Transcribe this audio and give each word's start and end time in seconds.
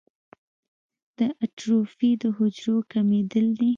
د 1.17 1.19
اټروفي 1.43 2.11
د 2.21 2.23
حجرو 2.37 2.75
کمېدل 2.91 3.45
دي. 3.59 3.69